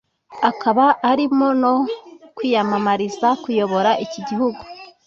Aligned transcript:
akaba 0.49 0.85
arimo 1.11 1.47
no 1.61 1.73
kwiyamamariza 2.35 3.27
kuyobora 3.43 3.91
iki 4.05 4.19
gihugu 4.27 4.61